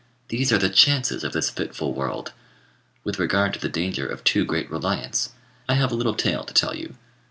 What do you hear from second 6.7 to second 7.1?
you.